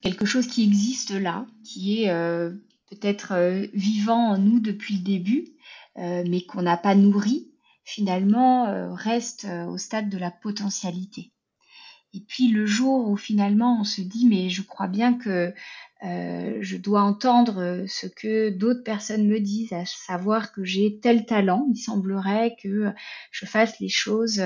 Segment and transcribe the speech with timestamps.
[0.00, 2.10] quelque chose qui existe là, qui est
[2.90, 5.48] peut-être vivant en nous depuis le début,
[5.96, 7.50] mais qu'on n'a pas nourri,
[7.84, 11.32] finalement reste au stade de la potentialité.
[12.12, 15.54] Et puis le jour où finalement on se dit mais je crois bien que
[16.02, 21.26] euh, je dois entendre ce que d'autres personnes me disent, à savoir que j'ai tel
[21.26, 22.86] talent, il semblerait que
[23.30, 24.42] je fasse les choses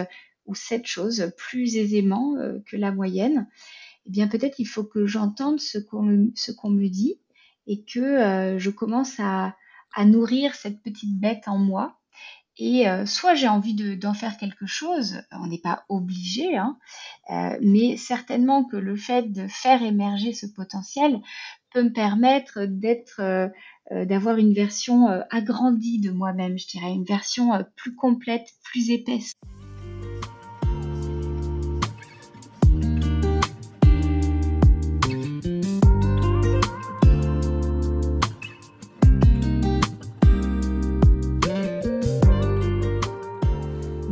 [0.46, 3.46] ou cette chose plus aisément euh, que la moyenne.
[4.06, 7.18] Eh bien peut-être il faut que j'entende ce qu'on me dit
[7.66, 9.56] et que euh, je commence à,
[10.04, 12.00] nourrir cette petite bête en moi
[12.58, 16.78] et euh, soit j'ai envie d'en faire quelque chose, on n'est pas obligé, hein,
[17.30, 21.20] euh, mais certainement que le fait de faire émerger ce potentiel
[21.72, 22.66] peut me permettre
[23.90, 29.32] d'avoir une version agrandie de moi-même, je dirais, une version plus complète, plus épaisse.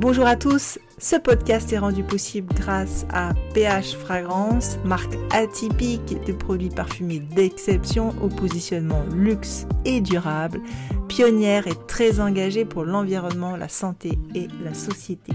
[0.03, 6.33] Bonjour à tous, ce podcast est rendu possible grâce à PH Fragrance, marque atypique de
[6.33, 10.61] produits parfumés d'exception au positionnement luxe et durable,
[11.07, 15.35] pionnière et très engagée pour l'environnement, la santé et la société.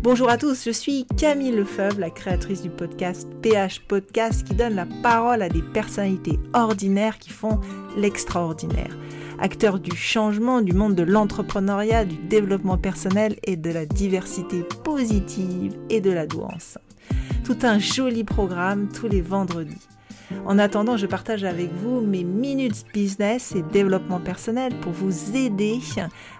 [0.00, 4.76] Bonjour à tous, je suis Camille Lefebvre, la créatrice du podcast PH Podcast qui donne
[4.76, 7.58] la parole à des personnalités ordinaires qui font
[7.96, 8.96] l'extraordinaire
[9.42, 15.76] acteur du changement du monde de l'entrepreneuriat, du développement personnel et de la diversité positive
[15.90, 16.78] et de la douance.
[17.44, 19.88] Tout un joli programme tous les vendredis.
[20.46, 25.80] En attendant, je partage avec vous mes minutes business et développement personnel pour vous aider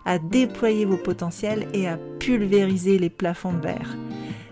[0.04, 3.96] à déployer vos potentiels et à pulvériser les plafonds de verre.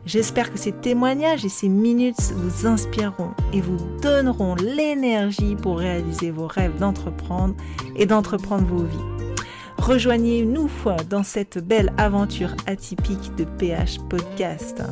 [0.06, 6.30] J'espère que ces témoignages et ces minutes vous inspireront et vous donneront l'énergie pour réaliser
[6.30, 7.54] vos rêves d'entreprendre
[7.96, 9.34] et d'entreprendre vos vies.
[9.78, 10.70] Rejoignez-nous
[11.08, 14.82] dans cette belle aventure atypique de PH Podcast.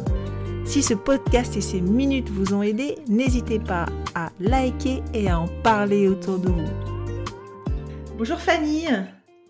[0.64, 5.40] Si ce podcast et ces minutes vous ont aidé, n'hésitez pas à liker et à
[5.40, 6.68] en parler autour de vous.
[8.18, 8.86] Bonjour Fanny.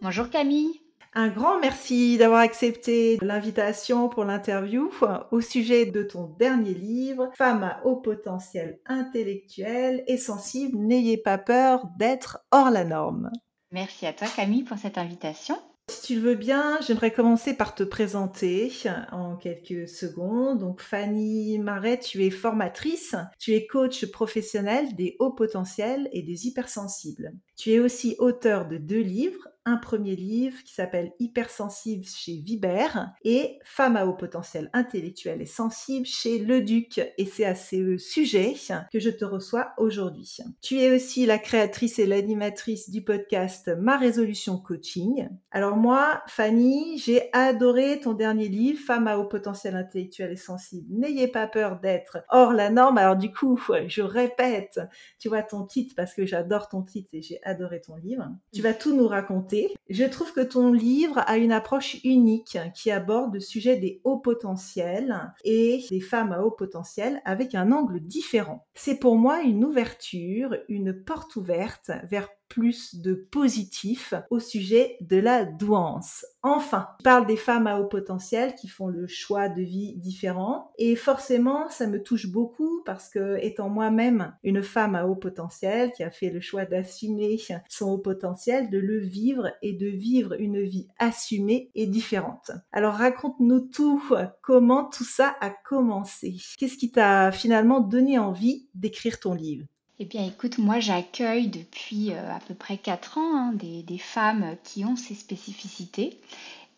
[0.01, 0.81] Bonjour Camille.
[1.15, 4.91] Un grand merci d'avoir accepté l'invitation pour l'interview
[5.31, 11.39] au sujet de ton dernier livre, Femme à haut potentiel intellectuel et sensible, n'ayez pas
[11.39, 13.31] peur d'être hors la norme.
[13.73, 15.57] Merci à toi Camille pour cette invitation.
[15.91, 18.71] Si tu le veux bien, j'aimerais commencer par te présenter
[19.11, 20.59] en quelques secondes.
[20.59, 26.47] Donc Fanny Marais, tu es formatrice, tu es coach professionnel des hauts potentiels et des
[26.47, 27.33] hypersensibles.
[27.57, 32.89] Tu es aussi auteur de deux livres, un premier livre qui s'appelle Hypersensible chez Viber
[33.23, 37.01] et Femme à haut potentiel intellectuel et sensible chez Le Duc.
[37.19, 38.55] Et c'est à ce sujet
[38.91, 40.39] que je te reçois aujourd'hui.
[40.63, 45.29] Tu es aussi la créatrice et l'animatrice du podcast Ma résolution coaching.
[45.51, 50.87] Alors moi, Fanny, j'ai adoré ton dernier livre, Femme à haut potentiel intellectuel et sensible.
[50.89, 52.97] N'ayez pas peur d'être hors la norme.
[52.97, 54.81] Alors du coup, je répète,
[55.19, 58.25] tu vois ton titre parce que j'adore ton titre et j'ai adoré ton livre.
[58.55, 59.58] Tu vas tout nous raconter
[59.89, 64.19] je trouve que ton livre a une approche unique qui aborde le sujet des hauts
[64.19, 68.67] potentiels et des femmes à haut potentiel avec un angle différent.
[68.75, 75.17] C'est pour moi une ouverture, une porte ouverte vers plus de positif au sujet de
[75.17, 76.27] la douance.
[76.43, 80.73] Enfin, je parle des femmes à haut potentiel qui font le choix de vie différent
[80.79, 85.93] et forcément ça me touche beaucoup parce que étant moi-même une femme à haut potentiel
[85.93, 87.39] qui a fait le choix d'assumer
[87.69, 92.51] son haut potentiel, de le vivre et de vivre une vie assumée et différente.
[92.73, 94.03] Alors raconte-nous tout,
[94.43, 96.37] comment tout ça a commencé?
[96.59, 99.67] Qu'est-ce qui t'a finalement donné envie d'écrire ton livre?
[100.01, 104.57] Eh bien, écoute, moi, j'accueille depuis euh, à peu près 4 ans hein, des, femmes
[104.63, 106.21] qui ont ces spécificités.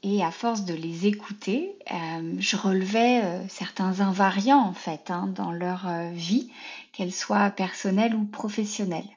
[0.02, 5.26] Et à force de les écouter, euh, je relevais euh, certains invariants, en fait, hein,
[5.34, 6.50] dans leur vie,
[6.92, 9.10] qu'elles soient personnelles ou professionnelles.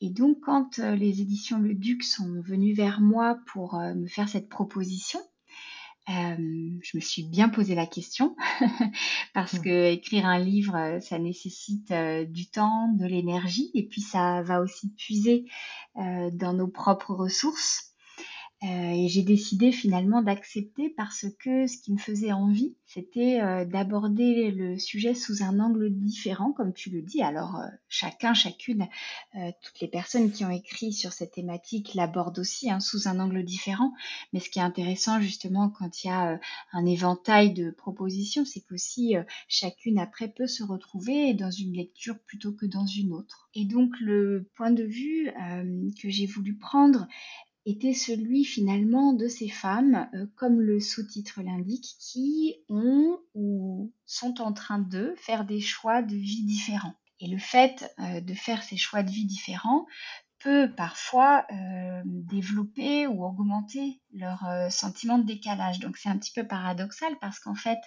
[0.00, 4.48] Et donc, quand les éditions Le Duc sont venues vers moi pour me faire cette
[4.48, 5.20] proposition,
[6.08, 6.36] euh,
[6.82, 8.36] je me suis bien posé la question
[9.34, 9.62] parce mmh.
[9.62, 14.60] que écrire un livre, ça nécessite euh, du temps, de l'énergie et puis ça va
[14.60, 15.44] aussi puiser
[15.96, 17.88] dans nos propres ressources.
[18.64, 23.64] Euh, et j'ai décidé finalement d'accepter parce que ce qui me faisait envie, c'était euh,
[23.64, 27.22] d'aborder le sujet sous un angle différent, comme tu le dis.
[27.22, 28.88] Alors euh, chacun, chacune,
[29.62, 33.44] toutes les personnes qui ont écrit sur cette thématique l'abordent aussi hein, sous un angle
[33.44, 33.92] différent.
[34.32, 36.40] Mais ce qui est intéressant justement quand il y a
[36.72, 39.14] un éventail de propositions, c'est qu'aussi
[39.46, 43.48] chacune après peut se retrouver dans une lecture plutôt que dans une autre.
[43.54, 45.30] Et donc le point de vue
[46.02, 47.06] que j'ai voulu prendre
[47.66, 54.40] était celui finalement de ces femmes, euh, comme le sous-titre l'indique, qui ont ou sont
[54.40, 56.94] en train de faire des choix de vie différents.
[57.20, 59.86] Et le fait euh, de faire ces choix de vie différents
[60.40, 65.80] peut parfois euh, développer ou augmenter leur sentiment de décalage.
[65.80, 67.80] Donc c'est un petit peu paradoxal parce qu'en fait,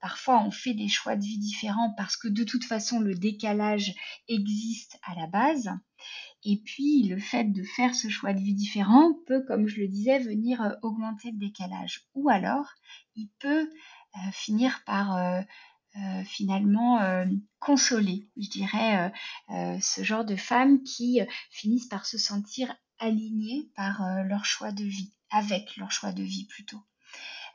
[0.00, 3.94] parfois on fait des choix de vie différents parce que de toute façon le décalage
[4.26, 5.70] existe à la base.
[6.46, 9.88] Et puis, le fait de faire ce choix de vie différent peut, comme je le
[9.88, 12.02] disais, venir euh, augmenter le décalage.
[12.14, 12.66] Ou alors,
[13.16, 13.62] il peut
[14.16, 15.40] euh, finir par euh,
[16.24, 17.24] finalement
[17.60, 19.12] consoler, je dirais,
[19.80, 21.20] ce genre de femmes qui
[21.50, 26.46] finissent par se sentir alignées par leur choix de vie, avec leur choix de vie
[26.46, 26.82] plutôt.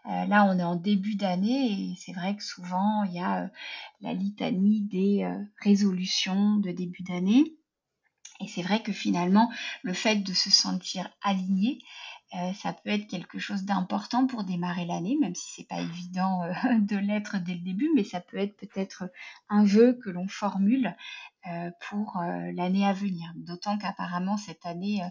[0.06, 3.52] là, on est en début d'année et c'est vrai que souvent, il y a
[4.00, 7.59] la litanie des résolutions de début d'année.
[8.40, 9.52] Et c'est vrai que finalement,
[9.84, 11.80] le fait de se sentir aligné,
[12.36, 16.44] euh, ça peut être quelque chose d'important pour démarrer l'année, même si c'est pas évident
[16.44, 19.12] euh, de l'être dès le début, mais ça peut être peut-être
[19.50, 20.96] un vœu que l'on formule
[21.90, 22.22] pour
[22.54, 23.32] l'année à venir.
[23.36, 25.02] D'autant qu'apparemment cette année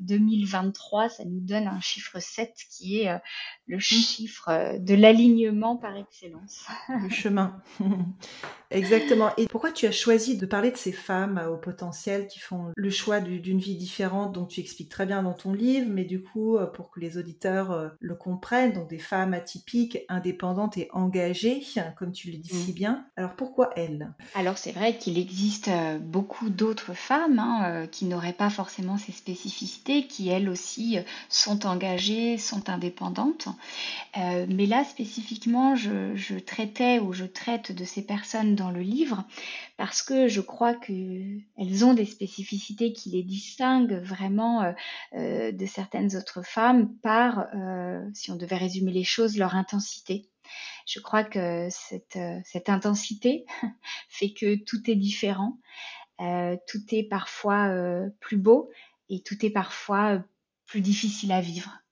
[0.00, 3.20] 2023, ça nous donne un chiffre 7 qui est
[3.66, 3.80] le mmh.
[3.80, 6.66] chiffre de l'alignement par excellence.
[6.88, 7.62] Le chemin.
[8.70, 9.30] Exactement.
[9.36, 12.90] Et pourquoi tu as choisi de parler de ces femmes au potentiel qui font le
[12.90, 16.56] choix d'une vie différente, dont tu expliques très bien dans ton livre, mais du coup,
[16.56, 21.62] euh, pour que les auditeurs euh, le comprennent, donc des femmes atypiques, indépendantes et engagées,
[21.96, 22.74] comme tu le dis si mm.
[22.74, 23.06] bien.
[23.16, 24.12] Alors pourquoi elles?
[24.34, 29.12] Alors c'est vrai qu'il existe euh, beaucoup d'autres femmes hein, qui n'auraient pas forcément ces
[29.12, 30.98] spécificités, qui elles aussi
[31.28, 33.48] sont engagées, sont indépendantes.
[34.16, 39.24] mais là spécifiquement, je, traitais ou je traite de ces personnes dans le livre
[39.78, 44.72] parce que je crois qu'elles ont des spécificités qui les distinguent vraiment euh,
[45.14, 50.28] euh, de certaines autres femmes par, euh, si on devait résumer les choses, leur intensité.
[50.88, 53.44] Je crois que cette, cette intensité
[54.08, 55.58] fait que tout est différent,
[56.18, 57.70] tout est parfois
[58.20, 58.70] plus beau
[59.10, 60.24] et tout est parfois
[60.66, 61.82] plus difficile à vivre.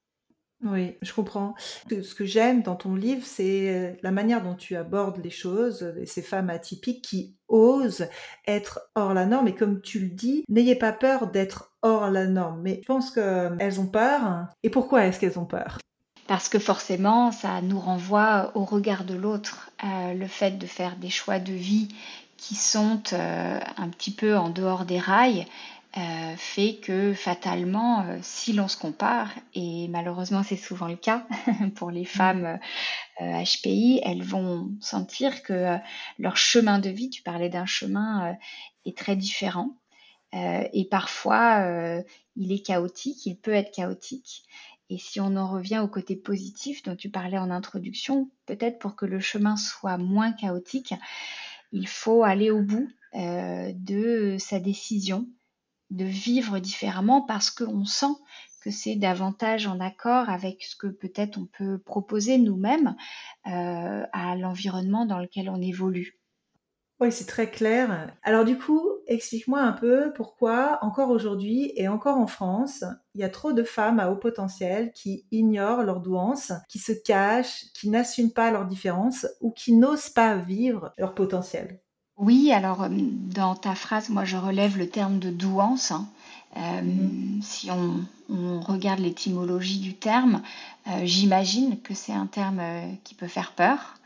[0.65, 1.55] Oui, je comprends.
[1.91, 5.83] Ce que j'aime dans ton livre, c'est euh, la manière dont tu abordes les choses,
[5.83, 8.09] euh, ces femmes atypiques qui osent
[8.47, 9.49] être hors la norme.
[9.49, 12.63] Et comme tu le dis, n'ayez pas peur d'être hors la norme.
[12.63, 14.47] Mais je pense qu'elles ont peur.
[14.63, 15.79] Et pourquoi est-ce qu'elles ont peur?
[16.27, 19.71] Parce que forcément, ça nous renvoie au regard de l'autre.
[19.85, 21.89] Euh, le fait de faire des choix de vie
[22.37, 25.47] qui sont un petit peu en dehors des rails,
[25.99, 31.27] euh, fait que fatalement, euh, si l'on se compare, et malheureusement c'est souvent le cas
[31.77, 32.59] pour les femmes
[33.19, 35.79] HPI, euh, elles vont sentir que
[36.19, 38.37] leur chemin de vie, tu parlais d'un chemin,
[38.85, 39.71] est très différent.
[40.35, 41.65] et parfois,
[42.37, 44.43] il est chaotique, il peut être chaotique.
[44.89, 48.95] Et si on en revient au côté positif dont tu parlais en introduction, peut-être pour
[48.95, 50.95] que le chemin soit moins chaotique,
[51.73, 55.27] il faut aller au bout de sa décision
[55.91, 58.15] de vivre différemment parce qu'on sent
[58.67, 62.97] que c'est davantage en accord avec ce que peut-être on peut proposer nous-mêmes
[63.47, 66.19] euh, à l'environnement dans lequel on évolue.
[66.99, 68.11] Oui, c'est très clair.
[68.23, 73.25] Alors du coup, explique-moi un peu pourquoi, encore aujourd'hui et encore en France, il y
[73.25, 77.91] a trop de femmes à haut potentiel qui ignorent leurs douances, qui se cachent, qui
[77.91, 81.81] n'assument pas leurs différences ou qui n'osent pas vivre leur potentiel.
[82.17, 85.91] Oui, alors euh, dans ta phrase, moi je relève le terme de douance.
[85.91, 86.09] Hein.
[86.57, 87.43] Euh, mm-hmm.
[87.43, 88.07] Si on,
[88.61, 90.43] regarde l'étymologie du terme,
[90.89, 92.61] euh, j'imagine que c'est un terme
[93.05, 93.99] qui peut faire peur.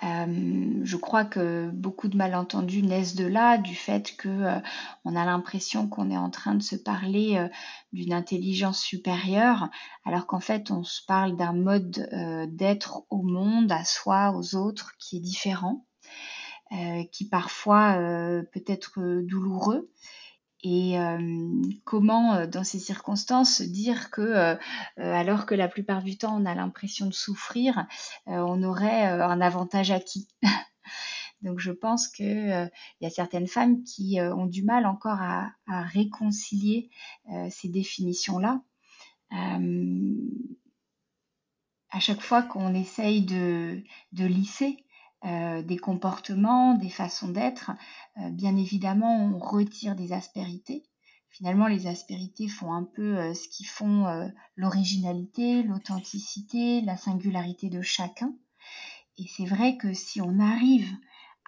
[0.00, 4.60] Je crois que beaucoup de malentendus naissent de là, du fait que
[5.04, 7.48] on a l'impression qu'on est en train de se parler
[7.92, 9.68] d'une intelligence supérieure,
[10.04, 12.08] alors qu'en fait on se parle d'un mode
[12.52, 15.84] d'être au monde, à soi, aux autres, qui est différent.
[16.72, 19.90] Euh, qui parfois euh, peut être douloureux.
[20.64, 24.56] Et euh, comment, dans ces circonstances, dire que,
[24.96, 27.86] alors que la plupart du temps on a l'impression de souffrir,
[28.26, 30.28] on aurait un avantage acquis?
[31.42, 35.82] Donc je pense qu'il y a certaines femmes qui ont du mal encore à, à
[35.82, 36.90] réconcilier
[37.50, 38.60] ces définitions-là.
[41.90, 44.84] à chaque fois qu'on essaye de, de lisser
[45.24, 47.72] des comportements, des façons d'être,
[48.30, 50.84] bien évidemment, on retire des aspérités.
[51.30, 54.06] Finalement, les aspérités font un peu ce qui font
[54.56, 58.32] l'originalité, l'authenticité, la singularité de chacun.
[59.18, 60.88] Et c'est vrai que si on arrive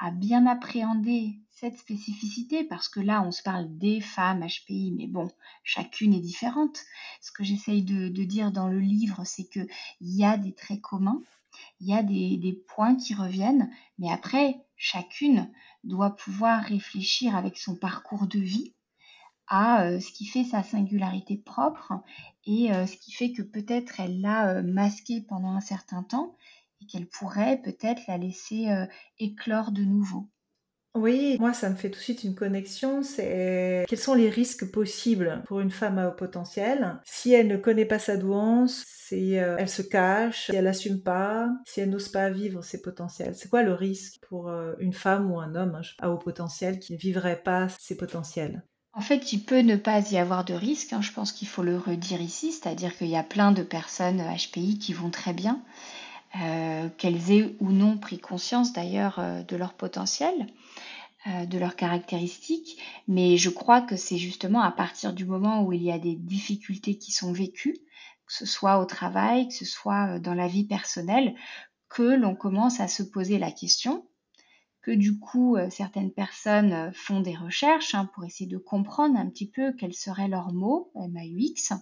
[0.01, 5.07] à bien appréhender cette spécificité, parce que là, on se parle des femmes HPI, mais
[5.07, 5.31] bon,
[5.63, 6.81] chacune est différente.
[7.21, 9.69] Ce que j'essaye de, dire dans le livre, c'est qu'il
[10.01, 11.21] y a des traits communs,
[11.81, 15.51] il y a des, points qui reviennent, mais après, chacune
[15.85, 18.75] doit pouvoir réfléchir avec son parcours de vie
[19.47, 21.93] à euh, ce qui fait sa singularité propre
[22.47, 26.37] et euh, ce qui fait que peut-être elle l'a euh, masqué pendant un certain temps
[26.81, 28.69] et qu'elle pourrait peut-être la laisser
[29.19, 30.31] éclore de nouveau.
[30.97, 34.71] Oui, moi ça me fait tout de suite une connexion, c'est quels sont les risques
[34.73, 36.99] possibles pour une femme à haut potentiel?
[37.05, 41.01] Si elle ne connaît pas sa douance, si euh, elle se cache, si elle n'assume
[41.01, 43.37] pas, si elle n'ose pas vivre ses potentiels.
[43.37, 46.81] C'est quoi le risque pour euh, une femme ou un homme hein, à haut potentiel
[46.81, 48.65] qui ne vivrait pas ses potentiels?
[48.93, 51.01] En fait, il peut ne pas y avoir de risque, hein.
[51.01, 54.81] je pense qu'il faut le redire ici, c'est-à-dire qu'il y a plein de personnes HPI
[54.81, 55.63] qui vont très bien.
[56.41, 60.47] Euh, qu'elles aient ou non pris conscience d'ailleurs euh, de leur potentiel, euh,
[61.27, 65.83] de leurs caractéristiques, mais je crois que c'est justement à partir du moment où il
[65.83, 67.77] y a des difficultés qui sont vécues,
[68.27, 71.35] que ce soit au travail, que ce soit dans la vie personnelle,
[71.91, 74.07] que l'on commence à se poser la question,
[74.83, 79.51] que du coup certaines personnes font des recherches hein, pour essayer de comprendre un petit
[79.51, 81.75] peu quels seraient leurs mots MAUX,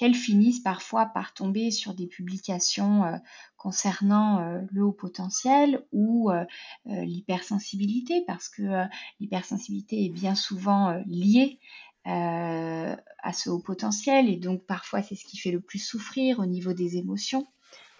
[0.00, 3.18] qu'elles finissent parfois par tomber sur des publications euh,
[3.58, 6.46] concernant euh, le haut potentiel ou euh,
[6.86, 8.86] l'hypersensibilité, parce que
[9.20, 11.58] l'hypersensibilité est bien souvent liée
[12.06, 16.46] à ce haut potentiel et donc parfois c'est ce qui fait le plus souffrir au
[16.46, 17.46] niveau des émotions,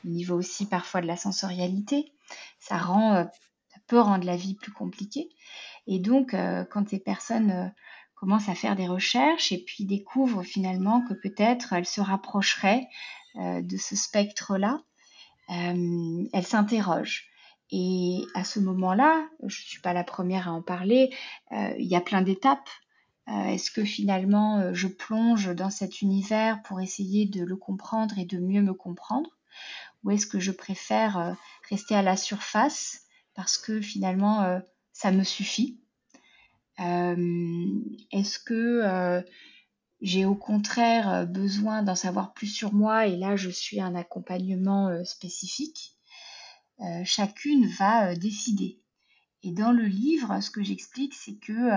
[0.07, 2.11] au niveau aussi parfois de la sensorialité.
[2.59, 5.28] Ça ça peut rendre la vie plus compliquée.
[5.87, 6.30] Et donc
[6.71, 7.75] quand ces personnes
[8.21, 12.87] commence à faire des recherches et puis découvre finalement que peut-être elle se rapprocherait
[13.37, 14.83] euh, de ce spectre-là.
[15.49, 17.29] Euh, elle s'interroge.
[17.73, 21.15] Et à ce moment-là, je ne suis pas la première à en parler,
[21.53, 22.69] euh, il y a plein d'étapes.
[23.29, 28.39] Est-ce que finalement je plonge dans cet univers pour essayer de le comprendre et de
[28.39, 29.31] mieux me comprendre?
[30.03, 31.37] Ou est-ce que je préfère
[31.69, 33.03] rester à la surface
[33.37, 34.61] parce que finalement
[34.93, 35.79] ça me suffit?
[36.80, 39.22] Est-ce que euh,
[40.00, 43.94] j'ai au contraire euh, besoin d'en savoir plus sur moi et là je suis un
[43.94, 45.96] accompagnement spécifique?
[47.04, 48.80] Chacune va décider.
[49.42, 51.68] Et dans le livre, ce que j'explique, c'est que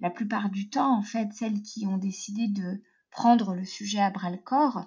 [0.00, 4.08] la plupart du temps, en fait, celles qui ont décidé de prendre le sujet à
[4.08, 4.86] bras le corps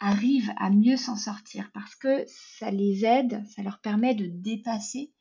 [0.00, 5.14] arrivent à mieux s'en sortir parce que ça les aide, ça leur permet de dépasser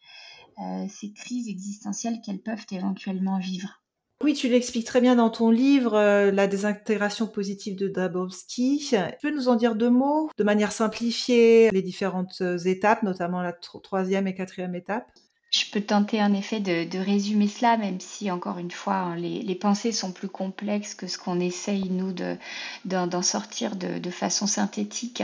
[0.61, 3.81] euh, ces crises existentielles qu'elles peuvent éventuellement vivre.
[4.21, 8.85] Oui, tu l'expliques très bien dans ton livre, euh, La désintégration positive de Dabowski.
[8.89, 13.41] Tu peux nous en dire deux mots, de manière simplifiée, les différentes euh, étapes, notamment
[13.41, 15.09] la troisième et quatrième étape?
[15.51, 19.55] Je peux tenter en effet de, résumer cela, même si encore une fois hein, les,
[19.55, 22.13] pensées sont plus complexes que ce qu'on essaye nous
[22.85, 25.23] d'en sortir de, façon synthétique.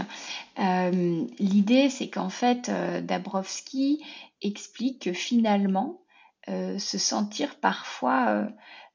[0.58, 2.72] L'idée, c'est qu'en fait,
[3.04, 4.02] Dabrowski
[4.42, 6.06] explique que finalement,
[6.48, 8.48] euh, se sentir parfois euh,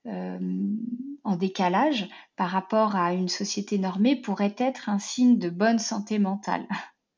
[0.07, 0.39] euh,
[1.25, 6.21] en décalage par rapport à une société normée pourrait être un signe de bonne santé
[6.21, 6.69] mentale.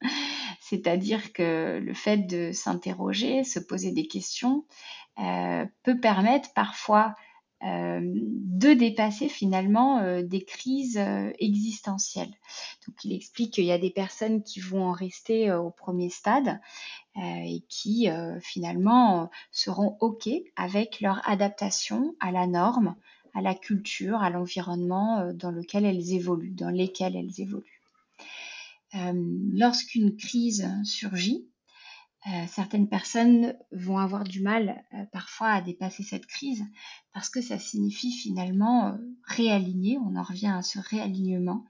[0.61, 4.65] C'est-à-dire que le fait de s'interroger, se poser des questions,
[5.83, 7.15] peut permettre parfois
[7.61, 10.99] de dépasser finalement des crises
[11.39, 12.33] existentielles.
[12.87, 16.59] Donc il explique qu'il y a des personnes qui vont en rester au premier stade
[17.17, 22.97] et qui euh, finalement seront OK avec leur adaptation à la norme,
[23.35, 27.81] à la culture, à l'environnement euh, dans lequel elles évoluent, dans lesquels elles évoluent.
[28.95, 31.49] Lorsqu'une crise surgit,
[32.47, 36.63] certaines personnes vont avoir du mal parfois à dépasser cette crise
[37.15, 41.65] parce que ça signifie finalement réaligner, on en revient à ce réalignement,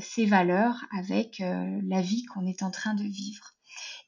[0.00, 3.53] ses valeurs avec la vie qu'on est en train de vivre.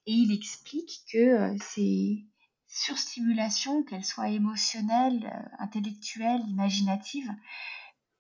[0.07, 2.25] Et il explique que euh, ces
[2.69, 7.31] surstimulations, qu'elles soient émotionnelles, euh, intellectuelles, imaginatives,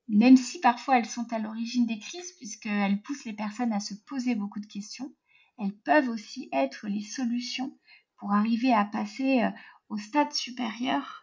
[0.08, 3.94] même si parfois elles sont à l'origine des crises, puisqu'elles poussent les personnes à se
[3.94, 5.12] poser beaucoup de questions,
[5.58, 7.76] elles peuvent aussi être les solutions
[8.18, 9.50] pour arriver à passer euh,
[9.88, 11.22] au stade supérieur,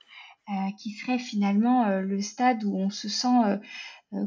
[0.78, 3.60] qui serait finalement le stade où on se sent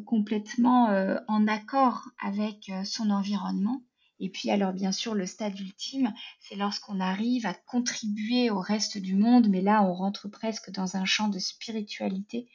[0.06, 0.88] complètement
[1.28, 3.85] en accord avec son environnement.
[4.18, 8.98] Et puis alors bien sûr le stade ultime, c'est lorsqu'on arrive à contribuer au reste
[8.98, 12.48] du monde, mais là on rentre presque dans un champ de spiritualité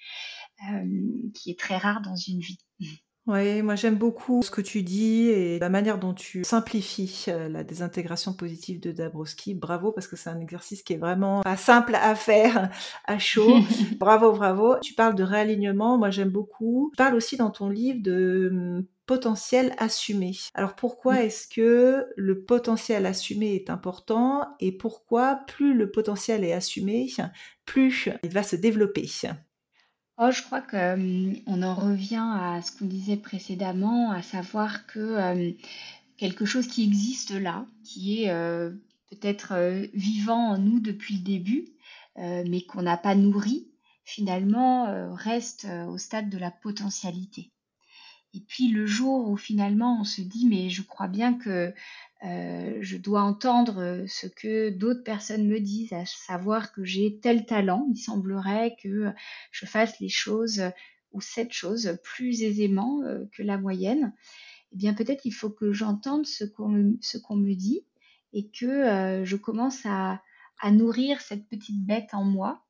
[1.33, 2.59] qui est très rare dans une vie.
[3.27, 7.49] Oui, moi j'aime beaucoup ce que tu dis et la manière dont tu simplifies euh,
[7.49, 9.53] la désintégration positive de Dabrowski.
[9.53, 12.71] Bravo parce que c'est un exercice qui est vraiment pas simple à faire
[13.05, 13.59] à chaud.
[13.99, 14.75] bravo, bravo.
[14.81, 16.89] Tu parles de réalignement, moi j'aime beaucoup.
[16.93, 20.31] Tu parles aussi dans ton livre de hum, potentiel assumé.
[20.53, 26.53] Alors pourquoi est-ce que le potentiel assumé est important et pourquoi plus le potentiel est
[26.53, 27.11] assumé,
[27.65, 29.11] plus il va se développer?
[30.17, 35.57] Oh, je crois qu'on on en revient à ce qu'on disait précédemment, à savoir que
[36.15, 38.31] quelque chose qui existe là, qui est
[39.09, 41.67] peut-être vivant en nous depuis le début,
[42.15, 43.67] mais qu'on n'a pas nourri,
[44.05, 47.51] finalement reste au stade de la potentialité.
[48.33, 51.73] Et puis le jour où finalement on se dit mais je crois bien que
[52.23, 57.45] euh, je dois entendre ce que d'autres personnes me disent, à savoir que j'ai tel
[57.45, 57.87] talent.
[57.89, 59.11] Il semblerait que
[59.51, 60.63] je fasse les choses
[61.11, 64.13] ou cette chose plus aisément euh, que la moyenne.
[64.71, 67.83] Eh bien peut-être il faut que j'entende ce qu'on me, dit
[68.33, 70.21] et que euh, je commence à
[70.71, 72.63] nourrir cette petite bête en moi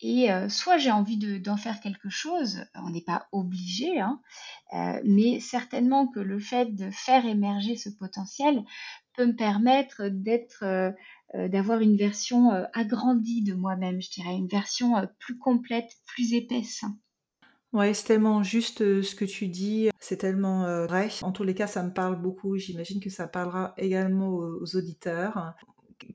[0.00, 4.20] et euh, soit j'ai envie d'en faire quelque chose, on n'est pas obligé, hein,
[4.74, 8.62] euh, mais certainement que le fait de faire émerger ce potentiel
[9.16, 14.94] peut me permettre d'être, euh, d'avoir une version agrandie de moi-même, je dirais, une version
[15.18, 16.84] plus complète, plus épaisse.
[17.72, 21.10] Ouais, c'est tellement juste ce que tu dis, c'est tellement vrai.
[21.22, 22.56] En tous les cas, ça me parle beaucoup.
[22.56, 25.54] J'imagine que ça parlera également aux auditeurs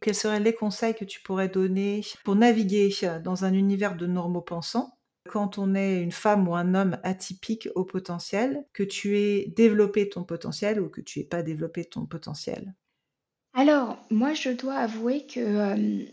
[0.02, 2.90] quels seraient les conseils que tu pourrais donner pour naviguer
[3.24, 4.94] dans un univers de normaux pensants?
[5.30, 10.10] Quand on est une femme ou un homme atypique au potentiel, que tu aies développé
[10.10, 12.74] ton potentiel ou que tu n'aies pas développé ton potentiel?
[13.54, 16.06] Alors, moi, je dois avouer que euh,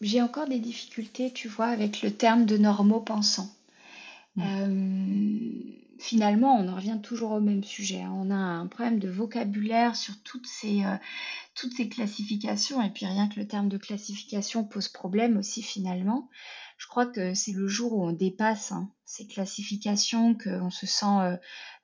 [0.00, 3.50] j'ai encore des difficultés, tu vois, avec le terme de normaux pensants.
[4.36, 4.42] Mmh.
[4.42, 8.02] Euh, finalement, on en revient toujours au même sujet.
[8.02, 8.12] Hein.
[8.12, 10.96] On a un problème de vocabulaire sur toutes ces, euh,
[11.54, 12.82] toutes ces classifications.
[12.82, 16.28] Et puis rien que le terme de classification pose problème aussi finalement.
[16.76, 21.06] Je crois que c'est le jour où on dépasse hein, ces classifications qu'on se sent
[21.06, 21.36] euh,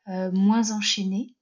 [0.09, 1.35] euh, moins enchaîné.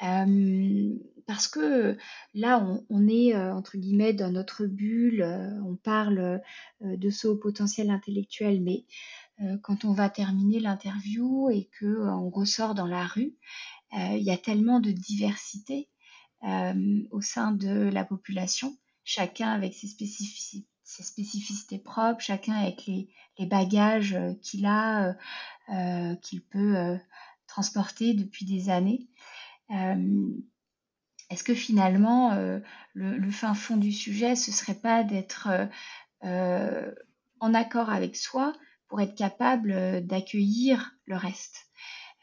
[0.00, 1.96] parce que
[2.34, 5.22] là, on, est entre guillemets dans notre bulle,
[5.64, 6.40] on parle
[6.80, 8.84] de ce haut potentiel intellectuel, mais
[9.62, 13.36] quand on va terminer l'interview et que euh, on ressort dans la rue,
[13.94, 15.88] euh, il y a tellement de diversité
[17.12, 23.14] au sein de la population, chacun avec ses spécificités propres, chacun avec les,
[23.46, 25.14] bagages qu'il a,
[26.20, 26.98] qu'il peut
[27.46, 29.06] transporter depuis des années.
[31.30, 32.34] Est-ce que finalement,
[32.94, 35.48] le, fin fond du sujet, ce serait pas d'être
[36.22, 38.52] en accord avec soi,
[38.92, 41.70] pour être capable euh, d'accueillir le reste,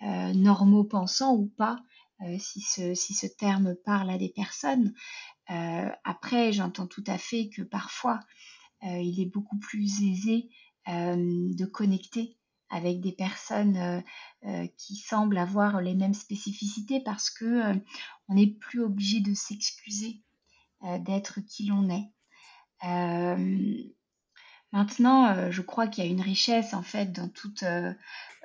[0.04, 1.80] euh, normaux pensants ou pas,
[2.22, 4.94] euh, si, ce, si ce terme parle à des personnes.
[6.04, 8.20] après, j'entends tout à fait que parfois,
[8.84, 10.48] il est beaucoup plus aisé
[10.86, 12.38] de connecter
[12.70, 14.04] avec des personnes
[14.78, 17.74] qui semblent avoir les mêmes spécificités parce que
[18.28, 20.22] on n'est plus obligé de s'excuser
[21.00, 22.14] d'être qui l'on est.
[24.72, 27.92] Maintenant, euh, je crois qu'il y a une richesse en fait dans toute, euh,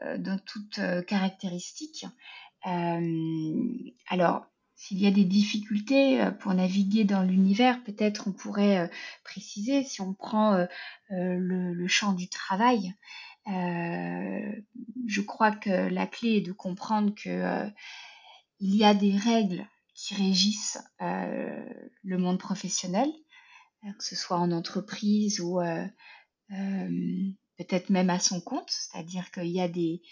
[0.03, 2.07] euh, dans toute caractéristique.
[4.09, 8.91] alors, s'il y a des difficultés pour naviguer dans l'univers, peut-être on pourrait
[9.23, 10.67] préciser si on prend
[11.11, 12.95] le, champ du travail.
[13.47, 17.71] je crois que la clé est de comprendre que
[18.61, 23.11] il y a des règles qui régissent le monde professionnel,
[23.93, 25.87] que ce soit en entreprise ou euh,
[27.59, 30.03] peut-être même à son compte, c'est-à-dire qu'il y a des,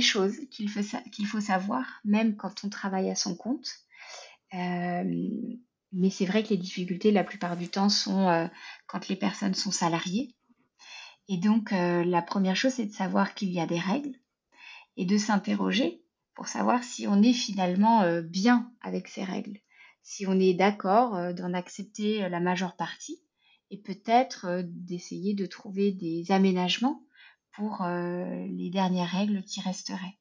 [0.00, 3.68] choses qu'il faut, savoir, même quand on travaille à son compte.
[4.54, 5.04] Euh,
[5.92, 8.46] mais c'est vrai que les difficultés, la plupart du temps, sont euh,
[8.86, 10.34] quand les personnes sont salariées.
[11.30, 14.16] Et donc, la première chose, c'est de savoir qu'il y a des règles
[14.96, 16.02] et de s'interroger
[16.34, 19.60] pour savoir si on est finalement bien avec ces règles,
[20.08, 23.20] si on est d'accord d'en accepter la majeure partie
[23.70, 27.02] et peut-être euh, d'essayer de trouver des aménagements
[27.52, 30.16] pour euh, les dernières règles qui resteraient.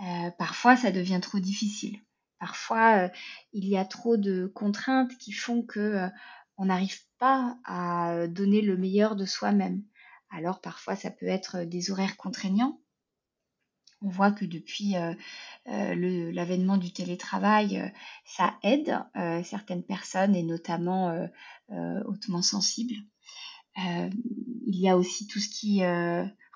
[0.00, 2.00] Euh, parfois, ça devient trop difficile.
[2.40, 3.10] Parfois,
[3.52, 6.06] il y a trop de contraintes qui font que
[6.58, 9.82] on n'arrive pas à donner le meilleur de soi-même.
[10.28, 12.78] Alors parfois, ça peut être des horaires contraignants.
[14.02, 14.94] On voit que depuis
[15.66, 17.92] l'avènement du télétravail,
[18.24, 18.98] ça aide
[19.44, 21.28] certaines personnes et notamment
[22.04, 22.96] hautement sensibles.
[23.76, 25.82] il y a aussi tout ce qui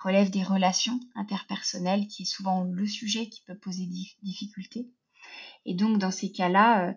[0.01, 4.89] relève des relations interpersonnelles, qui est souvent le sujet qui peut poser des difficultés.
[5.67, 6.93] Et donc, dans ces cas-là, euh,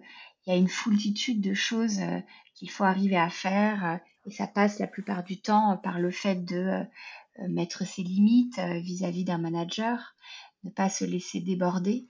[0.45, 2.19] il y a une foultitude de choses euh,
[2.56, 3.86] qu'il faut arriver à faire.
[3.86, 6.82] Euh, et ça passe la plupart du temps par le fait de
[7.47, 10.15] mettre ses limites vis-à-vis d'un manager,
[10.63, 12.07] ne pas se laisser déborder,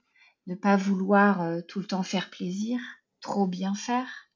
[0.47, 2.79] ne pas vouloir tout le temps faire plaisir,
[3.21, 4.29] trop bien faire,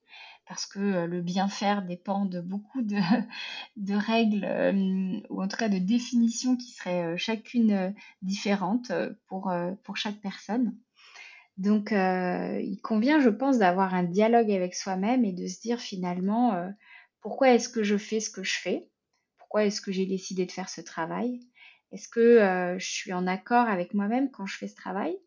[0.47, 2.97] parce que le bien faire dépend de beaucoup de,
[3.93, 8.91] règles ou en tout cas de définitions qui seraient chacune différentes
[9.27, 9.51] pour,
[9.95, 10.77] chaque personne.
[11.57, 15.79] Donc, euh, il convient, je pense, d'avoir un dialogue avec soi-même et de se dire
[15.79, 16.69] finalement, euh,
[17.21, 18.87] pourquoi est-ce que je fais ce que je fais?
[19.47, 21.39] Pourquoi est-ce que j'ai décidé de faire ce travail?
[21.93, 25.17] Est-ce que euh, je suis en accord avec moi-même quand je fais ce travail?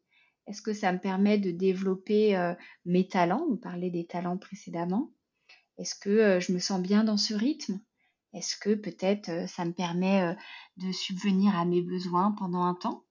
[0.46, 2.54] Est-ce que ça me permet de développer
[2.84, 3.46] mes talents?
[3.50, 5.10] On parlait des talents précédemment.
[5.78, 7.80] Est-ce que je me sens bien dans ce rythme?
[8.34, 10.36] Est-ce que peut-être ça me permet
[10.76, 13.04] de subvenir à mes besoins pendant un temps?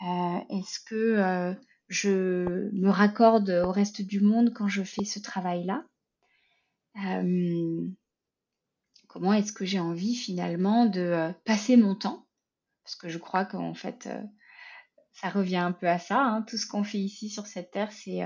[0.00, 1.54] Est-ce que
[1.88, 5.86] je me raccorde au reste du monde quand je fais ce travail-là?
[9.12, 12.26] Euh, comment est-ce que j'ai envie finalement de euh, passer mon temps?
[12.84, 14.22] Parce que je crois qu'en fait, euh,
[15.12, 16.20] ça revient un peu à ça.
[16.20, 16.42] Hein.
[16.42, 18.20] Tout ce qu'on fait ici sur cette terre, c'est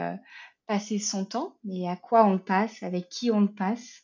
[0.67, 1.57] passer son temps.
[1.65, 2.83] Mais à quoi on le passe?
[2.83, 4.03] Avec qui on le passe?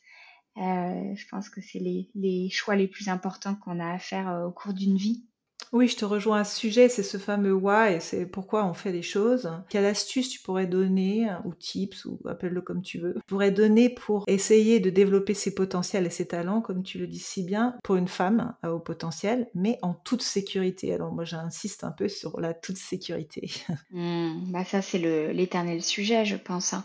[0.56, 4.74] Je pense que c'est les, choix les plus importants qu'on a à faire au cours
[4.74, 5.24] d'une vie.
[5.72, 8.92] Oui, je te rejoins à ce sujet, c'est ce fameux why, c'est pourquoi on fait
[8.92, 9.50] les choses.
[9.70, 14.24] Quelle astuce tu pourrais donner, ou tips, ou appelle-le comme tu veux, pourrais donner pour
[14.26, 17.96] essayer de développer ses potentiels et ses talents, comme tu le dis si bien, pour
[17.96, 20.92] une femme à haut potentiel, mais en toute sécurité.
[20.92, 23.50] Alors moi j'insiste un peu sur la toute sécurité.
[23.90, 24.98] Hmm, bah ça c'est
[25.32, 26.72] l'éternel sujet, je pense.
[26.72, 26.84] Hein.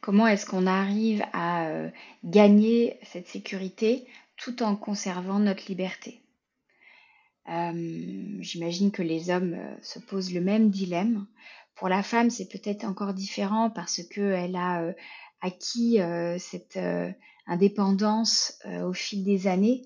[0.00, 1.90] Comment est-ce qu'on arrive à euh,
[2.24, 6.22] gagner cette sécurité tout en conservant notre liberté?
[8.40, 11.26] J'imagine que les hommes euh, se posent le même dilemme.
[11.74, 14.92] Pour la femme, c'est peut-être encore différent parce qu'elle a euh,
[15.40, 15.98] acquis
[16.40, 16.76] cette
[17.46, 19.84] indépendance au fil des années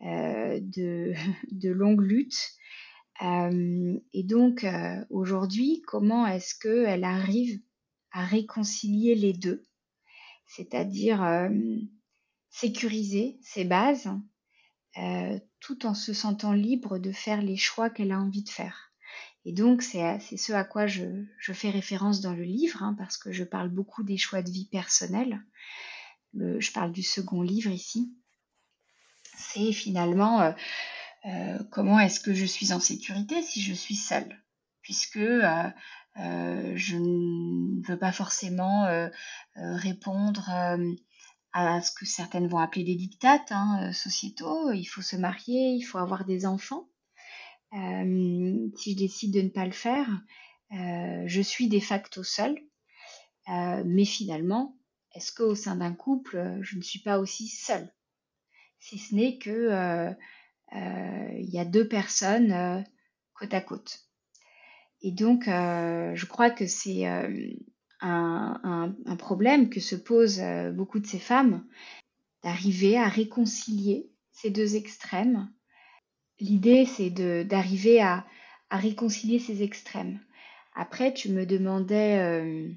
[0.00, 1.12] de,
[1.50, 2.52] de longues luttes.
[3.20, 4.64] et donc
[5.10, 7.60] aujourd'hui, comment est-ce qu'elle arrive
[8.12, 9.66] à réconcilier les deux,
[10.46, 11.50] c'est-à-dire
[12.48, 14.08] sécuriser ses bases,
[15.60, 18.92] tout en se sentant libre de faire les choix qu'elle a envie de faire.
[19.44, 23.30] Et donc, c'est ce à quoi je, fais référence dans le livre, hein, parce que
[23.30, 25.40] je parle beaucoup des choix de vie personnels.
[26.34, 28.12] je parle du second livre ici.
[29.36, 30.52] C'est finalement euh,
[31.26, 34.42] euh, comment est-ce que je suis en sécurité si je suis seule,
[34.82, 35.70] puisque euh,
[36.74, 38.88] je ne veux pas forcément
[39.54, 40.50] répondre
[41.56, 44.72] à ce que certaines vont appeler des dictates hein, euh, sociétaux.
[44.72, 46.86] Il faut se marier, il faut avoir des enfants.
[47.72, 50.06] Euh, si je décide de ne pas le faire,
[50.72, 52.58] euh, je suis de facto seule.
[53.48, 54.76] mais finalement,
[55.14, 57.90] est-ce qu'au sein d'un couple, je ne suis pas aussi seule?
[58.78, 60.14] Si ce n'est que
[60.72, 62.84] il y a deux personnes
[63.32, 64.00] côte à côte.
[65.00, 67.06] Et donc, je crois que c'est
[68.00, 71.64] un, problème que se posent euh, beaucoup de ces femmes,
[72.42, 75.50] d'arriver à réconcilier ces deux extrêmes.
[76.38, 78.26] L'idée, c'est d'arriver à,
[78.70, 80.20] réconcilier ces extrêmes.
[80.74, 82.68] Après, tu me demandais euh,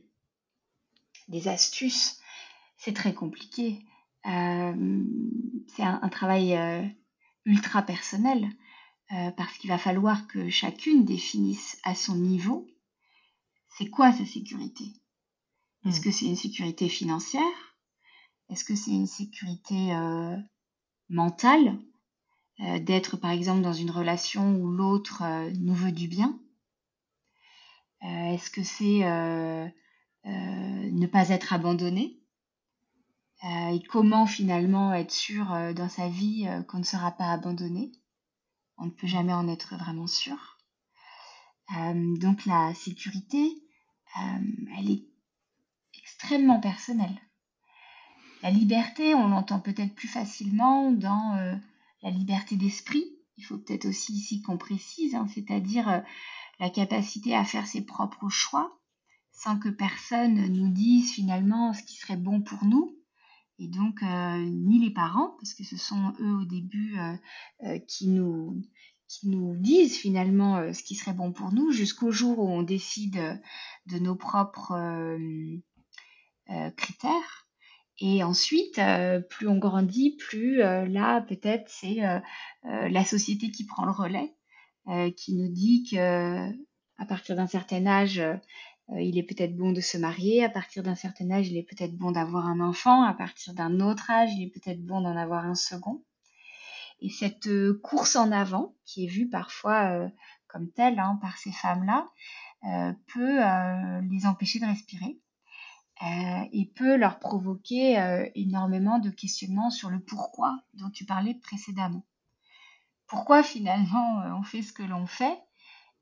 [1.28, 2.22] des astuces.
[2.78, 3.80] C'est très compliqué.
[4.26, 5.04] Euh,
[5.76, 6.58] c'est un, travail
[7.46, 8.48] ultra personnel
[9.10, 12.68] parce qu'il va falloir que chacune définisse à son niveau
[13.80, 14.94] c'est quoi sa sécurité
[15.86, 16.04] est-ce hmm.
[16.04, 17.44] que c'est une sécurité financière?
[18.50, 20.36] Est-ce que c'est une sécurité euh,
[21.10, 21.80] mentale
[22.62, 26.39] euh, D'être par exemple dans une relation où l'autre euh, nous veut du bien?
[28.02, 29.02] Est-ce que c'est
[30.24, 32.22] ne pas être abandonné?
[33.44, 37.92] Et comment finalement être sûr dans sa vie qu'on ne sera pas abandonné?
[38.78, 40.58] On ne peut jamais en être vraiment sûr.
[41.76, 43.62] donc la sécurité,
[44.15, 45.09] elle est
[46.10, 47.15] extrêmement personnel.
[48.41, 51.56] La liberté, on l'entend peut-être plus facilement dans euh,
[52.02, 53.06] la liberté d'esprit.
[53.38, 56.00] Il faut peut-être aussi ici qu'on précise, hein, c'est-à-dire euh,
[56.60, 58.80] la capacité à faire ses propres choix
[59.32, 62.98] sans que personne nous dise finalement ce qui serait bon pour nous.
[63.60, 66.98] Et donc, euh, ni les parents, parce que ce sont eux au début
[67.88, 68.62] qui, nous,
[69.08, 73.41] qui nous disent finalement ce qui serait bon pour nous jusqu'au jour où on décide
[73.86, 74.74] de nos propres
[76.76, 77.48] critères.
[78.02, 78.80] Et ensuite,
[79.30, 81.98] plus on grandit, plus là, peut-être, c'est
[82.64, 84.36] la société qui prend le relais,
[85.16, 86.50] qui nous dit que
[87.00, 88.20] à partir d'un certain âge,
[88.92, 91.64] euh, il est peut-être bon de se marier, à partir d'un certain âge, il est
[91.64, 95.16] peut-être bon d'avoir un enfant, à partir d'un autre âge, il est peut-être bon d'en
[95.16, 96.04] avoir un second.
[97.00, 100.10] Et cette euh, course en avant, qui est vue parfois euh,
[100.48, 102.10] comme telle hein, par ces femmes-là,
[103.08, 103.40] peut
[104.12, 105.18] les empêcher de respirer
[106.02, 112.06] et peut leur provoquer énormément de questionnements sur le pourquoi dont tu parlais précédemment.
[113.08, 115.38] Pourquoi finalement on fait ce que l'on fait?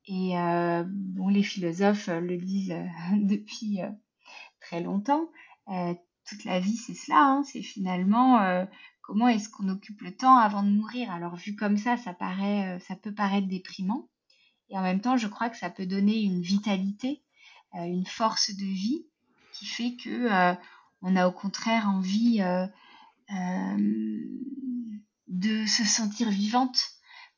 [0.07, 2.85] Et euh, bon, les philosophes euh, le disent euh,
[3.17, 3.79] depuis
[4.61, 5.29] très longtemps.
[6.25, 7.21] toute la vie, c'est cela.
[7.21, 8.65] Hein, c'est finalement
[9.01, 11.11] comment est-ce qu'on occupe le temps avant de mourir?
[11.11, 14.09] Alors vu comme ça, ça paraît, ça peut paraître déprimant.
[14.69, 17.23] Et en même temps, je crois que ça peut donner une vitalité,
[17.73, 19.05] une force de vie
[19.57, 20.55] qui fait que
[21.01, 22.41] on a au contraire envie
[25.27, 26.79] de se sentir vivante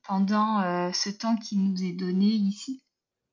[0.08, 2.84] pendant euh, ce temps qui nous est donné ici.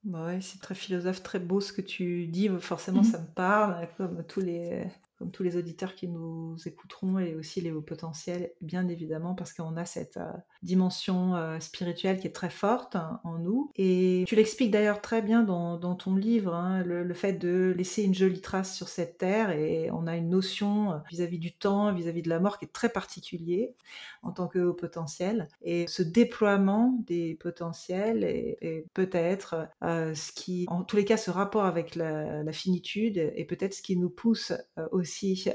[0.04, 2.48] Bah ouais, c'est très philosophe, très beau ce que tu dis.
[2.60, 3.12] Forcément, mmh.
[3.12, 4.84] ça me parle, comme tous les,
[5.18, 9.54] comme tous les auditeurs qui nous écouteront et aussi les hauts potentiels, bien évidemment, parce
[9.54, 10.30] qu'on a cette euh,
[10.62, 13.70] dimension euh, spirituelle qui est très forte hein, en nous.
[13.76, 18.14] Et tu l'expliques d'ailleurs très bien dans, ton livre, hein, le, fait de laisser une
[18.14, 22.22] jolie trace sur cette terre, et on a une notion euh, vis-à-vis du temps, vis-à-vis
[22.22, 23.74] de la mort qui est très particulier
[24.22, 25.48] en tant que haut potentiel.
[25.62, 31.64] Et ce déploiement des potentiels est, peut-être ce qui, en tous les cas, ce rapport
[31.64, 34.52] avec la, la finitude est peut-être ce qui nous pousse
[34.90, 35.05] aussi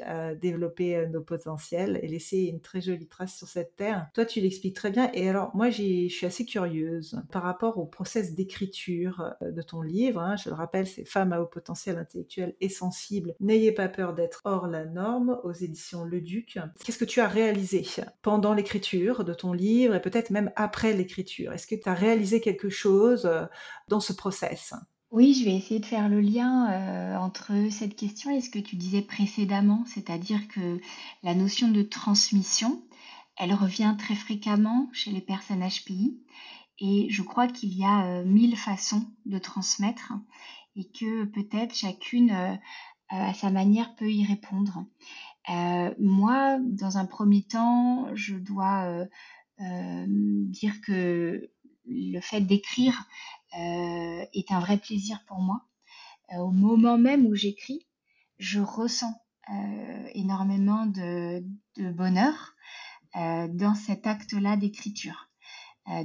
[0.08, 4.08] euh, développer euh, nos potentiels et laisser une très jolie trace sur cette terre.
[4.14, 5.10] Toi, tu l'expliques très bien.
[5.14, 9.82] Et alors, moi, je suis assez curieuse par rapport au process d'écriture euh, de ton
[9.82, 10.22] livre.
[10.22, 10.36] Hein.
[10.36, 13.36] je le rappelle, c'est Femmes à haut potentiel intellectuel et sensible.
[13.40, 16.58] N'ayez pas peur d'être hors la norme aux éditions Le Duc.
[16.84, 17.86] Qu'est-ce que tu as réalisé
[18.22, 21.52] pendant l'écriture de ton livre et peut-être même après l'écriture?
[21.54, 23.30] Est-ce que tu as réalisé quelque chose
[23.88, 24.74] dans ce process?
[25.12, 28.60] Oui, je vais essayer de faire le lien euh, entre cette question et ce que
[28.60, 30.80] tu disais précédemment, c'est-à-dire que
[31.22, 32.82] la notion de transmission,
[33.38, 36.18] elle revient très fréquemment chez les personnes HPI
[36.80, 40.14] et je crois qu'il y a euh, mille façons de transmettre
[40.78, 42.56] et que peut-être chacune euh,
[43.10, 44.86] à sa manière peut y répondre.
[46.00, 49.06] moi, dans un premier temps, je dois
[49.60, 51.52] dire que
[51.86, 53.06] le fait d'écrire
[53.58, 55.66] euh, est un vrai plaisir pour moi.
[56.34, 57.86] Euh, au moment même où j'écris,
[58.40, 59.14] je ressens
[59.50, 61.44] euh, énormément de,
[61.92, 62.56] bonheur
[63.14, 65.30] dans cet acte-là d'écriture.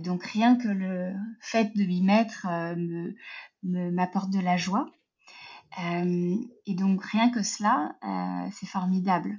[0.00, 3.14] donc rien que le fait de m'y mettre me,
[3.62, 4.90] m'apporte de la joie.
[5.78, 7.96] et donc rien que cela,
[8.52, 9.36] c'est formidable.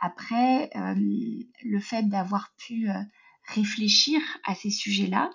[0.00, 2.88] Après, le fait d'avoir pu
[3.46, 5.30] réfléchir à ces sujets-là,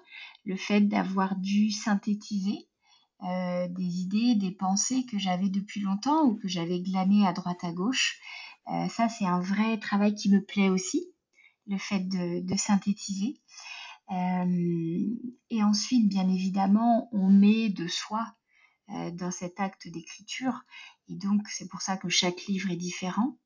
[0.46, 2.70] le fait d'avoir dû synthétiser
[3.24, 7.64] euh, des idées, des pensées que j'avais depuis longtemps ou que j'avais glanées à droite
[7.64, 8.18] à gauche.
[8.72, 11.06] Euh, ça, c'est un vrai travail qui me plaît aussi,
[11.68, 13.42] le fait de, synthétiser.
[14.12, 15.06] Euh,
[15.50, 18.26] et ensuite, bien évidemment, on met de soi
[19.14, 20.64] dans cet acte d'écriture.
[21.10, 23.38] Et donc, c'est pour ça que chaque livre est différent.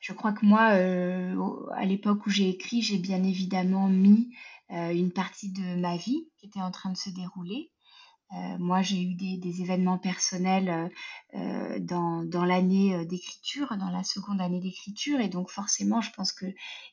[0.00, 1.36] Je crois que moi, euh,
[1.74, 4.34] à l'époque où j'ai écrit, j'ai bien évidemment mis
[4.70, 7.70] euh, une partie de ma vie qui était en train de se dérouler.
[8.32, 10.90] Euh, moi, j'ai eu des, événements personnels
[11.34, 16.46] dans, dans l'année d'écriture, dans la seconde année d'écriture, et donc forcément, je pense que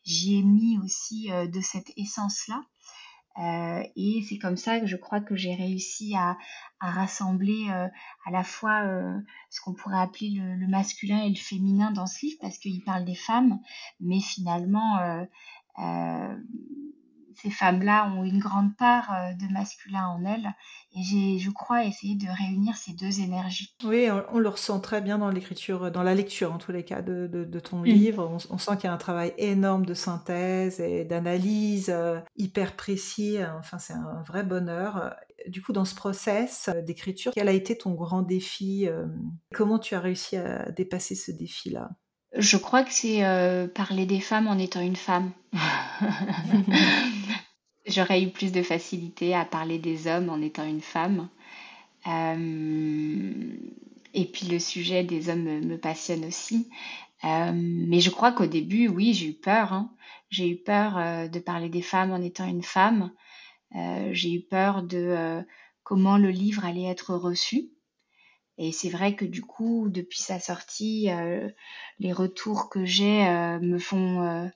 [0.04, 2.64] j'y ai mis aussi de cette essence-là.
[3.40, 6.38] Euh, et c'est comme ça que je crois que j'ai réussi à,
[6.80, 7.88] rassembler euh,
[8.26, 9.20] à la fois euh,
[9.50, 13.06] ce qu'on pourrait appeler le, masculin et le féminin dans ce livre, parce qu'il parle
[13.06, 13.60] des femmes,
[14.00, 15.26] mais finalement,
[17.42, 20.54] ces femmes-là ont une grande part euh, de masculin en elles.
[20.96, 23.76] Et j'ai, je crois, essayé de réunir ces deux énergies.
[23.84, 27.02] Oui, on, le ressent très bien dans l'écriture, dans la lecture en tous les cas
[27.02, 27.86] de, de, ton mm.
[27.86, 28.40] livre.
[28.50, 33.38] On, sent qu'il y a un travail énorme de synthèse et d'analyse euh, hyper précis.
[33.60, 35.14] Enfin, c'est un vrai bonheur.
[35.48, 38.88] Du coup, dans ce process euh, d'écriture, quel a été ton grand défi
[39.54, 41.92] Comment tu as réussi à dépasser ce défi-là?
[42.36, 43.22] Je crois que c'est
[43.76, 45.32] parler des femmes en étant une femme.
[47.88, 51.30] J'aurais eu plus de facilité à parler des hommes en étant une femme.
[52.08, 53.56] Euh,
[54.14, 56.70] et puis le sujet des hommes me, passionne aussi.
[57.24, 59.74] mais je crois qu'au début, oui, j'ai eu peur.
[59.74, 59.92] Hein.
[60.30, 63.12] J'ai eu peur de parler des femmes en étant une femme.
[64.12, 65.44] j'ai eu peur de
[65.84, 67.70] comment le livre allait être reçu.
[68.58, 71.10] Et c'est vrai que du coup, depuis sa sortie,
[72.00, 73.24] les retours que j'ai
[73.62, 74.50] me font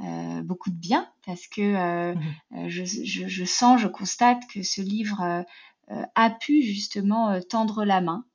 [0.00, 2.20] euh, beaucoup de bien parce que euh, mmh
[2.56, 5.44] euh, je, je, je, sens, je constate que ce livre
[6.14, 8.26] a pu justement tendre la main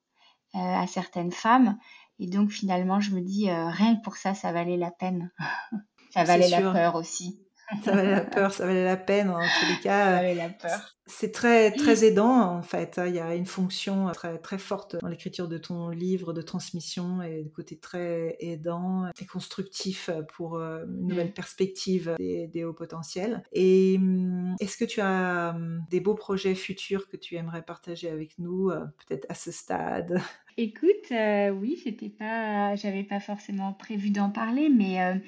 [0.54, 1.78] à certaines femmes.
[2.20, 5.32] Et donc finalement, je me dis, rien que pour ça, ça valait la peine.
[6.14, 7.40] ça valait la peur aussi.
[7.84, 10.06] Ça valait la peur, ça valait la peine en tous les cas.
[10.06, 10.96] Ça valait la peur.
[11.06, 13.00] C'est très très aidant en fait.
[13.06, 17.22] Il y a une fonction très très forte dans l'écriture de ton livre de transmission
[17.22, 21.34] et le côté très aidant et constructif pour euh, une nouvelle mm.
[21.34, 23.44] perspective des, hauts potentiels.
[23.52, 28.10] Et hum, est-ce que tu as hum, des beaux projets futurs que tu aimerais partager
[28.10, 30.22] avec nous, euh, peut-être à ce stade?
[30.58, 35.20] Écoute, euh, oui, c'était pas, j'avais pas forcément prévu d'en parler, mais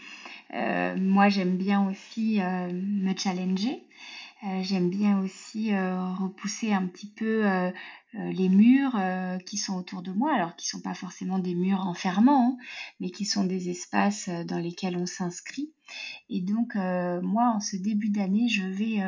[0.97, 3.81] moi j'aime bien aussi me challenger.
[4.43, 7.71] Euh, j'aime bien aussi euh, repousser un petit peu euh,
[8.13, 8.99] les murs
[9.45, 12.57] qui sont autour de moi, alors qui ne sont pas forcément des murs enfermants, hein,
[12.99, 15.73] mais qui sont des espaces dans lesquels on s'inscrit.
[16.29, 19.01] Et donc, moi, en ce début d'année, je vais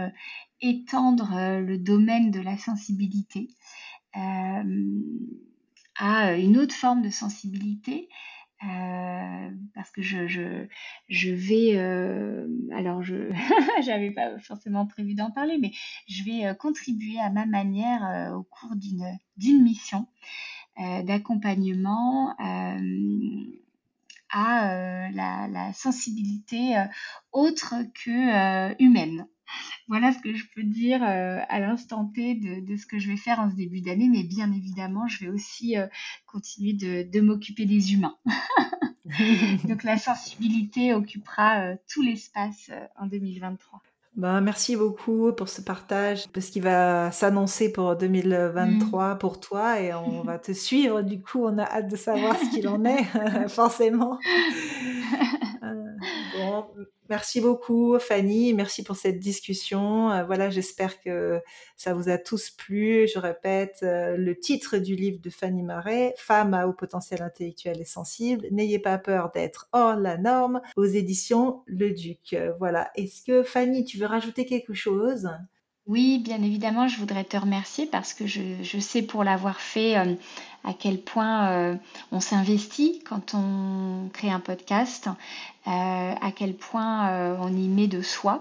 [0.60, 1.30] étendre
[1.62, 3.48] le domaine de la sensibilité
[4.14, 4.64] à
[6.34, 8.10] une autre forme de sensibilité
[8.64, 10.68] euh, parce que je, je,
[11.10, 13.30] je vais, euh, alors je
[13.84, 15.72] j'avais pas forcément prévu d'en parler, mais
[16.08, 19.06] je vais euh, contribuer à ma manière au cours d'une
[19.38, 20.08] d'une mission
[20.78, 22.36] d'accompagnement
[24.30, 26.76] à la, la, sensibilité
[27.32, 29.28] autre que humaine.
[29.88, 33.16] Voilà ce que je peux dire euh, à l'instant T de, ce que je vais
[33.18, 35.88] faire en ce début d'année, mais bien évidemment, je vais aussi euh,
[36.26, 38.18] continuer de, m'occuper des humains.
[39.64, 42.70] Donc la sensibilité occupera euh, tout l'espace
[43.00, 43.82] en 2023.
[44.18, 49.18] Ben, merci beaucoup pour ce partage, parce qu'il va s'annoncer pour 2023 mm.
[49.20, 51.02] pour toi et on va te suivre.
[51.02, 53.06] Du coup, on a hâte de savoir ce qu'il en est,
[53.48, 54.20] forcément.
[57.10, 60.12] Merci beaucoup Fanny, merci pour cette discussion.
[60.12, 61.42] Euh, voilà, j'espère que
[61.78, 63.08] ça vous a tous plu.
[63.08, 67.80] Je répète euh, le titre du livre de Fanny Marais, Femme à haut potentiel intellectuel
[67.80, 68.48] et sensible.
[68.52, 72.34] N'ayez pas peur d'être hors la norme aux éditions Le Duc.
[72.34, 72.92] Euh, voilà.
[72.96, 75.30] Est-ce que Fanny, tu veux rajouter quelque chose?
[75.88, 80.74] Oui, bien évidemment, je voudrais te remercier parce que je, sais pour l'avoir fait à
[80.78, 81.80] quel point
[82.12, 85.10] on s'investit quand on crée un podcast,
[85.68, 85.72] euh,
[86.22, 88.40] à quel point euh, on y met de soi.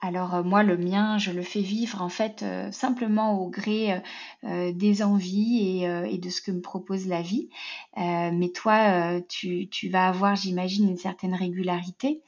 [0.00, 4.02] Alors euh, moi, le mien, je le fais vivre en fait simplement au gré
[4.42, 7.48] des envies et, de ce que me propose la vie.
[7.96, 12.22] mais toi, tu, vas avoir, j'imagine, une certaine régularité.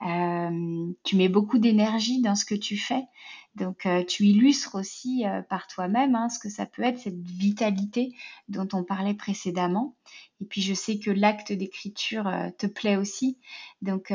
[0.00, 3.04] tu mets beaucoup d'énergie dans ce que tu fais.
[3.56, 7.18] Donc, euh, tu illustres aussi euh, par toi-même hein, ce que ça peut être, cette
[7.18, 8.14] vitalité
[8.48, 9.96] dont on parlait précédemment.
[10.42, 13.38] Et puis, je sais que l'acte d'écriture euh, te plaît aussi.
[13.80, 14.12] Donc,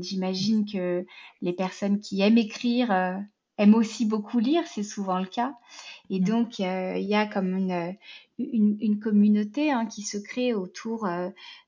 [0.00, 1.06] j'imagine que
[1.40, 2.90] les personnes qui aiment écrire
[3.58, 5.54] aiment aussi beaucoup lire, c'est souvent le cas.
[6.10, 7.94] Et donc, il y a comme une,
[8.38, 11.08] une, communauté hein, qui se crée autour,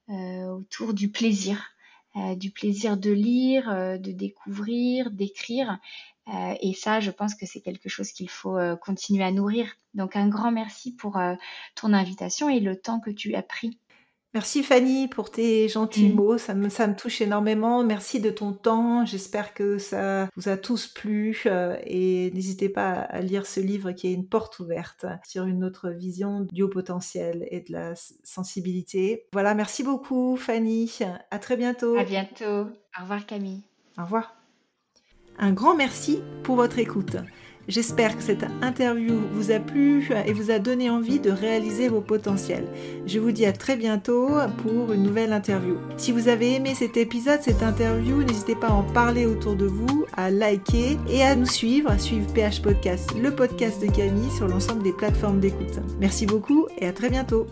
[0.08, 1.74] autour du plaisir.
[2.36, 5.78] du plaisir de lire, de découvrir, d'écrire.
[6.32, 9.66] Euh, et ça, je pense que c'est quelque chose qu'il faut euh, continuer à nourrir.
[9.94, 11.34] Donc un grand merci pour euh,
[11.74, 13.78] ton invitation et le temps que tu as pris.
[14.32, 16.14] Merci Fanny pour tes gentils mmh.
[16.14, 17.82] mots, ça me, ça me touche énormément.
[17.82, 21.42] Merci de ton temps, j'espère que ça vous a tous plu
[21.84, 25.90] et n'hésitez pas à lire ce livre qui est une porte ouverte sur une autre
[25.90, 29.26] vision du haut potentiel et de la sensibilité.
[29.32, 31.00] Voilà, merci beaucoup Fanny,
[31.32, 31.96] à très bientôt.
[31.96, 33.62] À bientôt, au revoir Camille.
[33.98, 34.39] Au revoir.
[35.38, 37.16] Un grand merci pour votre écoute.
[37.68, 42.00] J'espère que cette interview vous a plu et vous a donné envie de réaliser vos
[42.00, 42.66] potentiels.
[43.06, 44.28] Je vous dis à très bientôt
[44.62, 45.76] pour une nouvelle interview.
[45.96, 49.66] Si vous avez aimé cet épisode, cette interview, n'hésitez pas à en parler autour de
[49.66, 54.30] vous, à liker et à nous suivre, à suivre PH Podcast, le podcast de Camille
[54.36, 55.78] sur l'ensemble des plateformes d'écoute.
[56.00, 57.46] Merci beaucoup et à très bientôt.